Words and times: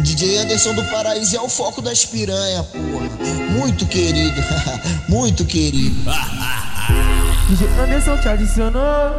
DJ 0.00 0.38
Anderson 0.38 0.74
do 0.74 0.84
Paraíso 0.84 1.36
é 1.36 1.40
o 1.40 1.48
foco 1.48 1.80
das 1.80 2.04
piranha, 2.04 2.62
porra. 2.62 3.08
Muito 3.50 3.86
querido, 3.86 4.40
muito 5.08 5.44
querido. 5.44 5.96
DJ 7.48 7.68
Anderson 7.80 8.18
te 8.18 8.28
adicionou, 8.28 9.10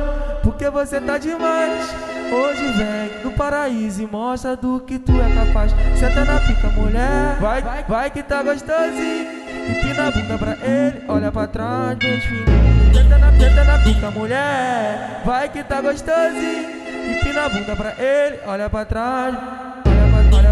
porque 0.44 0.70
você 0.70 1.00
tá 1.02 1.18
demais. 1.18 1.90
Hoje 2.32 2.72
vem 2.74 3.24
do 3.24 3.32
paraíso 3.32 4.02
e 4.02 4.06
mostra 4.06 4.56
do 4.58 4.82
que 4.82 5.00
tu 5.00 5.14
é 5.14 5.34
capaz. 5.34 5.72
Senta 5.98 6.26
na 6.26 6.40
pica, 6.42 6.68
mulher. 6.70 7.38
Vai, 7.40 7.64
vai, 7.88 8.12
que 8.12 8.22
tá 8.22 8.44
gostosinho. 8.44 9.28
Empina 9.70 10.08
a 10.08 10.12
bunda 10.12 10.38
pra 10.38 10.58
ele, 10.62 11.04
olha 11.08 11.32
pra 11.32 11.48
trás, 11.48 11.98
bem 11.98 12.20
fininho. 12.20 12.46
Senta 12.94 13.18
na, 13.18 13.32
senta 13.32 13.64
na 13.64 13.80
pica, 13.80 14.12
mulher. 14.12 15.22
Vai 15.26 15.48
que 15.50 15.64
tá 15.64 15.80
gostosinho. 15.80 16.70
Empina 17.16 17.46
a 17.46 17.50
bunda 17.50 17.76
pra 17.76 17.94
ele, 17.98 18.40
olha 18.46 18.70
pra 18.70 18.84
trás. 18.86 19.87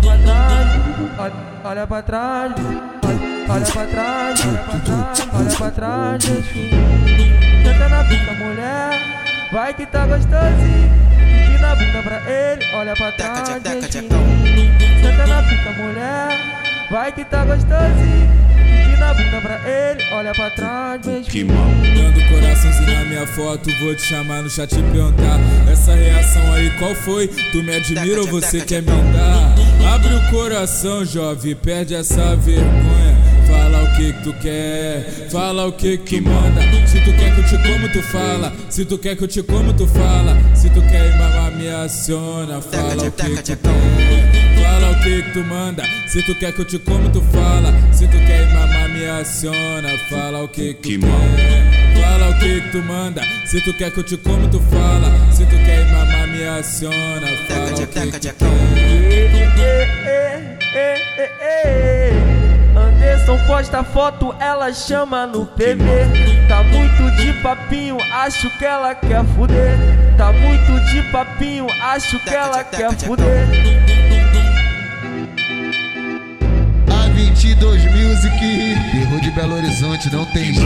Olha 0.07 0.17
pra, 0.17 0.23
trás, 0.23 0.77
olha, 1.17 1.33
olha 1.63 1.87
pra 1.87 2.01
trás. 2.01 2.53
Olha, 3.03 3.19
olha 3.49 3.65
pra 3.65 3.85
trás, 3.85 4.45
olha 4.45 4.57
pra 4.57 4.79
trás, 4.79 5.27
olha 5.33 5.55
pra 5.57 5.71
trás, 5.71 6.25
bem 6.25 6.41
fininho. 6.43 7.63
Senta 7.63 7.89
na 7.89 8.03
pica, 8.03 8.33
mulher. 8.33 9.01
Vai 9.51 9.73
que 9.73 9.85
tá 9.85 10.05
gostosinho. 10.05 10.91
Empina 11.47 11.71
a 11.71 11.75
bunda 11.75 12.03
pra 12.03 12.21
ele, 12.31 12.65
olha 12.73 12.95
pra 12.95 13.11
trás. 13.13 13.47
Senta 13.47 15.27
na 15.27 15.43
pica, 15.43 15.71
mulher. 15.71 16.39
Vai 16.91 17.11
que 17.11 17.25
tá 17.25 17.45
gostosinho. 17.45 18.45
Empina 18.85 19.09
a 19.09 19.13
bunda 19.13 19.41
pra 19.41 19.69
ele, 19.69 20.03
olha 20.11 20.33
pra 20.33 20.49
trás, 20.51 21.01
bem 21.05 21.23
fininho. 21.23 21.57
Dando 21.95 22.29
coraçãozinho 22.29 22.93
na 22.99 23.05
minha 23.05 23.27
foto, 23.27 23.69
vou 23.79 23.95
te 23.95 24.01
chamar 24.03 24.41
no 24.41 24.49
chat 24.49 24.71
e 24.73 24.83
perguntar 24.83 25.39
Essa 25.71 25.93
reação 25.95 26.53
aí 26.53 26.69
qual 26.77 26.93
foi? 26.95 27.27
Tu 27.27 27.63
me 27.63 27.75
admira 27.75 28.21
ou 28.21 28.27
você 28.27 28.61
quer 28.61 28.81
me 28.81 28.87
dar? 29.13 29.44
Abre 29.93 30.13
o 30.13 30.31
coração, 30.31 31.05
jovem, 31.05 31.55
perde 31.55 31.95
essa 31.95 32.35
vergonha. 32.35 33.15
Fala 33.47 33.83
o 33.83 33.95
que 33.95 34.13
tu 34.23 34.33
quer, 34.33 35.29
fala 35.29 35.67
o 35.67 35.71
que 35.71 35.97
que 35.97 36.19
manda. 36.19 36.61
Se 36.87 36.99
tu 37.01 37.11
quer 37.13 37.33
que 37.33 37.41
eu 37.41 37.45
te 37.45 37.57
como, 37.57 37.89
tu 37.91 38.01
fala. 38.01 38.53
Se 38.69 38.85
tu 38.85 38.97
quer 38.97 39.15
que 39.15 39.23
eu 39.23 39.27
te 39.27 39.43
como, 39.43 39.73
tu 39.73 39.87
fala. 39.87 40.35
Se 40.55 40.69
tu 40.69 40.81
quer 40.81 41.05
ir 41.05 41.17
mamar, 41.17 41.51
me 41.51 41.69
aciona. 41.69 42.61
Fala 42.61 43.07
o 43.07 43.11
que 43.11 43.35
que 43.35 43.41
tu 43.41 43.57
quer, 43.57 44.24
o 44.95 45.03
que 45.03 45.21
que 45.23 45.31
tu 45.31 45.43
manda? 45.43 45.83
Se 46.07 46.21
tu 46.23 46.35
quer 46.35 46.51
que 46.53 46.61
eu 46.61 46.65
te 46.65 46.79
como, 46.79 47.09
tu 47.09 47.21
fala. 47.21 47.73
Se 47.91 48.07
tu 48.07 48.17
quer 48.25 48.43
ir 48.43 48.53
mamar, 48.53 48.89
me 48.89 49.09
aciona. 49.09 49.89
Fala 50.09 50.43
o 50.43 50.47
que 50.47 50.73
que 50.73 50.97
tu 50.97 51.05
quer, 51.05 52.01
fala 52.01 52.29
o 52.29 52.39
que 52.39 52.61
que 52.61 52.69
tu 52.71 52.83
manda. 52.83 53.21
Se 53.45 53.61
tu 53.61 53.73
quer 53.73 53.91
que 53.91 53.99
eu 53.99 54.03
te 54.03 54.17
como, 54.17 54.47
tu 54.49 54.59
fala. 54.59 55.11
Se 55.31 55.45
tu 55.45 55.55
quer 55.57 55.81
ir 55.81 55.91
mamar, 55.91 56.27
me 56.27 56.47
aciona. 56.47 57.27
Fala 57.47 57.71
o 57.71 57.75
que 57.75 57.85
que 57.85 58.11
tu 58.11 58.19
quer. 58.19 58.55
Anderson 62.75 63.39
posta 63.47 63.83
foto, 63.83 64.35
ela 64.39 64.73
chama 64.73 65.25
no 65.25 65.45
PV. 65.45 65.85
Tá 66.47 66.63
muito 66.63 67.15
de 67.15 67.33
papinho, 67.41 67.97
acho 68.11 68.49
que 68.57 68.65
ela 68.65 68.93
quer 68.93 69.23
fuder. 69.35 69.77
Tá 70.17 70.31
muito 70.31 70.79
de 70.91 71.01
papinho, 71.11 71.67
acho 71.81 72.19
que 72.19 72.33
ela 72.33 72.63
quer 72.63 72.91
fuder. 72.99 73.94
A22 77.35 77.91
Music, 77.91 78.97
erro 78.97 79.19
de 79.19 79.29
Belo 79.31 79.55
Horizonte, 79.55 80.09
não 80.09 80.25
tem 80.27 80.53
jeito. 80.53 80.61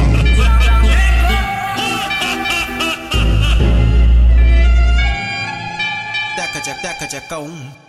Teca, 6.35 6.75
teca, 6.75 7.07
teca, 7.07 7.39
um. 7.39 7.88